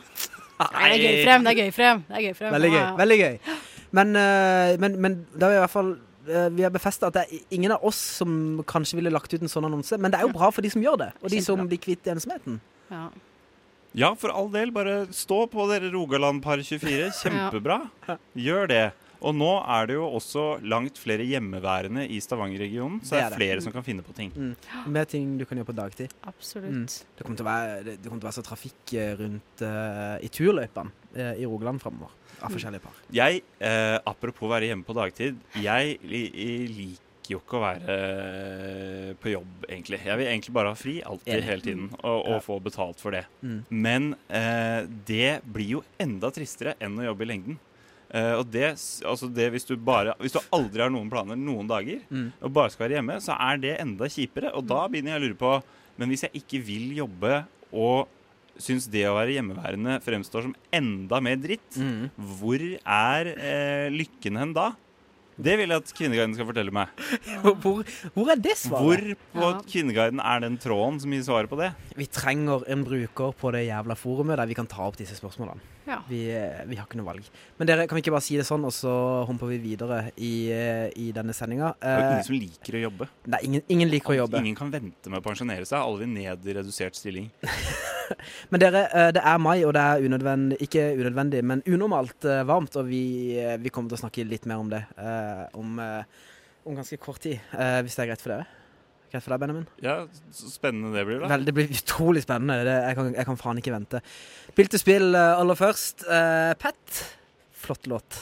Nei, 0.74 0.91
det 0.91 0.96
er 0.98 1.03
gøy 1.03 1.25
frem, 1.25 1.44
det 1.48 1.51
er 1.51 1.60
gøy 1.63 1.74
frem. 1.75 2.03
Det 2.08 2.18
er 2.20 2.25
gøy 2.27 2.38
frem. 2.38 2.53
Veldig 2.56 2.72
gøy. 2.75 2.86
Veldig 3.01 3.18
gøy 3.22 3.58
Men, 3.91 4.15
eh, 4.15 4.77
men, 4.80 4.96
men 5.03 5.18
da 5.36 5.48
er 5.50 5.53
vi 5.53 5.58
i 5.58 5.63
hvert 5.65 5.74
fall 5.74 5.89
eh, 6.30 6.48
vi 6.56 6.63
har 6.63 6.72
befesta 6.72 7.10
at 7.10 7.18
det 7.18 7.25
er 7.25 7.58
ingen 7.58 7.74
av 7.75 7.84
oss 7.88 8.00
som 8.22 8.62
kanskje 8.68 9.00
ville 9.01 9.12
lagt 9.12 9.34
ut 9.34 9.41
en 9.41 9.51
sånn 9.51 9.68
annonse. 9.68 9.98
Men 10.00 10.13
det 10.13 10.22
er 10.22 10.30
jo 10.30 10.36
bra 10.38 10.51
for 10.53 10.63
de 10.63 10.72
som 10.72 10.84
gjør 10.84 11.01
det, 11.01 11.10
og 11.22 11.34
de 11.34 11.41
som 11.44 11.65
blir 11.68 11.82
kvitt 11.82 12.08
ensomheten. 12.13 12.62
Ja. 12.91 13.10
Ja, 13.91 14.13
for 14.15 14.32
all 14.32 14.48
del. 14.53 14.72
Bare 14.72 15.01
stå 15.12 15.44
på 15.51 15.65
dere 15.68 15.89
Rogaland 15.91 16.39
par 16.44 16.62
24. 16.63 17.10
Kjempebra. 17.18 17.82
Gjør 18.39 18.70
det. 18.72 18.86
Og 19.22 19.36
nå 19.38 19.50
er 19.70 19.86
det 19.92 19.96
jo 20.00 20.06
også 20.18 20.44
langt 20.66 20.98
flere 20.98 21.22
hjemmeværende 21.30 22.08
i 22.10 22.18
Stavanger-regionen, 22.24 23.01
så 23.06 23.12
det 23.16 23.20
Det 23.20 23.20
er 23.22 23.28
flere 23.28 23.30
det. 23.30 23.40
flere 23.42 23.62
som 23.62 23.74
kan 23.75 23.84
finne 23.86 24.01
på 24.01 24.16
ting. 24.18 24.32
Mm. 24.36 24.56
Mer 24.96 25.06
ting 25.06 25.38
du 25.38 25.46
kan 25.46 25.58
gjøre 25.62 25.70
på 25.70 25.75
dagtid. 25.78 26.10
Absolutt. 26.25 26.72
Mm. 26.72 26.88
Det, 27.18 27.24
kommer 27.25 27.38
til 27.38 27.46
å 27.46 27.50
være, 27.51 27.84
det, 27.86 27.98
kommer 28.10 28.20
til 28.24 28.28
å 28.28 28.32
være 28.32 28.40
så 28.40 28.46
trafikk 28.48 28.94
eh, 28.98 29.13
rundt 29.20 29.62
uh, 29.62 30.18
i 30.25 30.30
turløypene 30.34 30.92
uh, 31.18 31.36
i 31.38 31.46
Rogaland 31.46 31.80
framover. 31.84 32.10
Av 32.42 32.50
Mm. 32.50 32.56
forskjellige 32.58 32.82
par. 32.82 32.94
Jeg, 33.13 33.44
uh, 33.62 34.00
apropos 34.10 34.50
være 34.50 34.72
hjemme 34.72 34.84
på 34.88 34.96
dagtid, 34.98 35.38
jeg 35.62 36.00
li, 36.01 36.24
liker 36.74 37.32
jo 37.32 37.38
ikke 37.40 37.60
å 37.60 37.62
være 37.62 39.16
på 39.22 39.30
jobb, 39.32 39.66
egentlig. 39.70 40.00
Jeg 40.04 40.18
vil 40.20 40.28
egentlig 40.28 40.54
bare 40.58 40.72
ha 40.74 40.75
fri, 40.75 40.96
alltid, 41.06 41.34
Enig. 41.36 41.46
hele 41.48 41.62
tiden, 41.62 41.86
og, 42.04 42.18
og 42.25 42.34
Ja. 42.34 42.40
få 42.44 42.58
betalt 42.63 43.00
for 43.00 43.12
det. 43.16 43.25
Mm. 43.44 43.60
Men 43.70 44.16
eh, 44.28 44.82
det 45.08 45.42
blir 45.46 45.70
jo 45.78 45.84
enda 46.01 46.32
tristere 46.34 46.74
enn 46.82 46.98
å 47.00 47.06
jobbe 47.12 47.24
i 47.24 47.30
lengden. 47.30 47.60
Eh, 48.13 48.34
og 48.36 48.50
det, 48.51 48.74
altså 49.08 49.30
det 49.32 49.46
hvis, 49.53 49.63
du 49.70 49.77
bare, 49.77 50.13
hvis 50.20 50.34
du 50.36 50.39
aldri 50.51 50.82
har 50.84 50.89
noen 50.91 51.10
planer 51.10 51.38
noen 51.39 51.68
dager, 51.70 52.01
Mm. 52.12 52.32
og 52.41 52.53
bare 52.53 52.70
skal 52.74 52.89
være 52.89 52.98
hjemme, 53.00 53.15
så 53.24 53.38
er 53.39 53.58
det 53.63 53.77
enda 53.80 54.06
kjipere. 54.12 54.51
Og 54.53 54.65
da 54.68 54.88
begynner 54.91 55.13
jeg 55.15 55.22
å 55.22 55.25
lure 55.30 55.39
på 55.39 55.53
Men 56.00 56.10
hvis 56.10 56.24
jeg 56.24 56.32
ikke 56.41 56.60
vil 56.65 56.96
jobbe, 56.98 57.46
og 57.74 58.08
syns 58.58 58.88
det 58.89 59.03
å 59.06 59.13
være 59.15 59.36
hjemmeværende 59.36 60.00
fremstår 60.01 60.44
som 60.48 60.56
enda 60.74 61.20
mer 61.22 61.36
dritt, 61.38 61.75
Mm. 61.77 62.10
hvor 62.39 62.60
er 62.86 63.27
eh, 63.38 63.89
lykken 63.91 64.38
hen 64.39 64.53
da? 64.53 64.72
Det 65.41 65.56
vil 65.58 65.70
jeg 65.70 65.77
at 65.82 65.94
Kvinneguiden 65.96 66.34
skal 66.36 66.46
fortelle 66.46 66.72
meg. 66.75 66.88
Hvor, 67.63 67.84
hvor 68.13 68.30
er 68.30 68.36
det 68.38 68.51
svaret? 68.60 68.82
Hvor 68.84 69.15
på 69.34 69.41
Ja. 69.41 69.62
Kvinneguiden 69.65 70.20
er 70.24 70.39
den 70.44 70.58
tråden 70.62 71.00
som 71.01 71.10
gir 71.15 71.24
svaret 71.25 71.50
på 71.50 71.58
det? 71.58 71.72
Vi 71.98 72.06
trenger 72.06 72.63
en 72.70 72.84
bruker 72.86 73.34
på 73.39 73.51
det 73.56 73.63
jævla 73.70 73.96
forumet 73.98 74.38
der 74.38 74.46
vi 74.51 74.53
kan 74.60 74.68
ta 74.68 74.84
opp 74.89 74.98
disse 75.00 75.15
spørsmålene. 75.18 75.60
Ja. 75.88 75.98
Vi, 76.08 76.20
eh, 76.30 76.62
vi 76.70 76.76
har 76.78 76.86
ikke 76.86 76.98
noe 77.00 77.08
valg. 77.08 77.26
Men 77.58 77.68
dere, 77.68 77.88
kan 77.90 77.98
vi 77.98 78.04
ikke 78.04 78.14
bare 78.14 78.22
si 78.26 78.38
det 78.38 78.46
sånn, 78.46 78.64
og 78.68 78.74
så 78.76 78.92
humper 79.28 79.50
vi 79.50 79.58
videre 79.64 80.12
i, 80.18 80.52
eh, 80.54 80.90
i 81.02 81.12
denne 81.16 81.34
sendinga? 81.34 81.74
Det 81.82 81.90
er 81.90 82.02
jo 82.02 82.12
ingen 82.12 82.28
som 82.28 82.36
liker 82.38 82.78
å 82.78 82.84
jobbe. 82.84 83.08
Nei, 83.34 83.40
ingen, 83.48 83.64
ingen 83.68 83.90
liker 83.90 84.14
å 84.14 84.18
jobbe. 84.24 84.38
Ingen 84.44 84.56
kan 84.60 84.72
vente 84.72 85.10
med 85.10 85.22
å 85.22 85.26
pensjonere 85.26 85.66
seg. 85.66 85.80
Alle 85.82 86.04
vil 86.04 86.14
ned 86.14 86.46
i 86.46 86.54
redusert 86.60 86.96
stilling. 87.00 87.32
Men 88.52 88.60
dere, 88.62 88.86
eh, 88.94 89.12
det 89.16 89.24
er 89.24 89.38
mai, 89.42 89.64
og 89.66 89.74
det 89.74 89.82
er 89.82 90.06
unødvendig, 90.06 90.58
ikke 90.68 90.86
unødvendig, 91.00 91.44
men 91.48 91.62
unormalt 91.66 92.26
eh, 92.28 92.44
varmt. 92.44 92.76
Og 92.78 92.86
vi, 92.90 93.04
eh, 93.40 93.58
vi 93.58 93.70
kommer 93.74 93.90
til 93.90 93.98
å 94.00 94.04
snakke 94.04 94.28
litt 94.28 94.46
mer 94.52 94.60
om 94.62 94.70
det 94.70 94.84
eh, 95.00 95.46
om, 95.58 95.80
eh, 95.80 96.04
om 96.68 96.76
ganske 96.76 97.00
kort 97.02 97.22
tid. 97.24 97.40
eh, 97.58 97.82
hvis 97.82 97.96
det 97.96 98.04
er 98.04 98.12
greit 98.12 98.22
for 98.22 98.36
dere? 98.36 98.48
Greit 99.12 99.25
for 99.25 99.34
deg, 99.34 99.41
Benjamin? 99.44 99.65
Ja, 99.84 99.96
så 100.32 100.48
spennende 100.48 100.94
det 100.96 101.03
blir, 101.08 101.20
da. 101.20 101.27
Vel, 101.34 101.44
det 101.48 101.56
blir 101.58 101.74
utrolig 101.75 102.24
spennende. 102.24 102.62
Det, 102.63 102.77
jeg, 102.88 102.96
kan, 102.96 103.10
jeg 103.18 103.27
kan 103.27 103.39
faen 103.41 103.60
ikke 103.60 103.74
vente. 103.74 104.00
Spill 104.53 104.72
til 104.72 104.84
spill 104.86 105.10
eh, 105.20 105.41
aller 105.41 105.60
først. 105.60 106.06
Uh, 106.08 106.53
Pet. 106.62 107.01
Flott 107.62 107.91
låt. 107.91 108.22